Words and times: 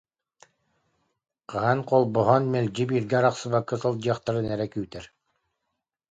Хаһан 1.51 1.79
холбоһон, 1.89 2.43
мэлдьи 2.53 2.83
бииргэ 2.89 3.15
арахсыбакка 3.19 3.75
сылдьыахтарын 3.81 4.45
эрэ 4.53 4.65
күүтэр 4.73 5.05